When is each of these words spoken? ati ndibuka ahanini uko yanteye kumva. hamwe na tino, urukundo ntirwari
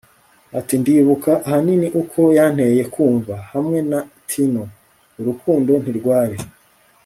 ati 0.59 0.73
ndibuka 0.81 1.31
ahanini 1.45 1.87
uko 2.01 2.21
yanteye 2.37 2.81
kumva. 2.93 3.35
hamwe 3.51 3.79
na 3.89 3.99
tino, 4.29 4.63
urukundo 5.19 5.71
ntirwari 5.83 6.37